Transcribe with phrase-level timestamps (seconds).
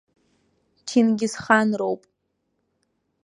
[0.91, 2.01] Чингисханроуп.